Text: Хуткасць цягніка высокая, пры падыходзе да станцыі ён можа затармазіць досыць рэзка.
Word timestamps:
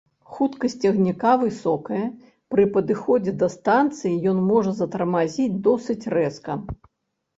Хуткасць 0.35 0.75
цягніка 0.85 1.33
высокая, 1.41 2.01
пры 2.55 2.65
падыходзе 2.77 3.31
да 3.43 3.51
станцыі 3.57 4.15
ён 4.33 4.37
можа 4.49 4.71
затармазіць 4.83 5.61
досыць 5.69 6.09
рэзка. 6.19 6.61